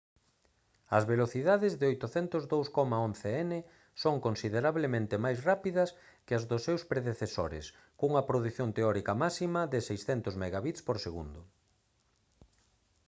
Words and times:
as 0.97 1.03
velocidades 1.13 1.73
de 1.81 1.85
802,11n 1.99 3.55
son 4.03 4.15
considerablemente 4.27 5.15
máis 5.25 5.39
rápidas 5.49 5.89
que 6.25 6.33
as 6.39 6.43
dos 6.49 6.61
seus 6.67 6.81
predecesores 6.91 7.65
cunha 7.99 8.27
produción 8.29 8.69
teórica 8.77 9.13
máxima 9.23 9.61
de 9.71 9.79
600mbit/s 9.89 10.79